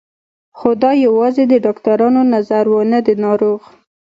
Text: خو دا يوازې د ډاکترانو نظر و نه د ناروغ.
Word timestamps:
خو 0.57 0.69
دا 0.81 0.91
يوازې 1.05 1.43
د 1.47 1.53
ډاکترانو 1.65 2.21
نظر 2.33 2.65
و 2.69 2.75
نه 2.91 2.99
د 3.07 3.09
ناروغ. 3.23 3.59